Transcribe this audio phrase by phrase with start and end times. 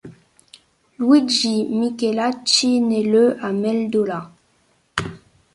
[0.97, 4.31] Luigi Michelacci naît le à Meldola.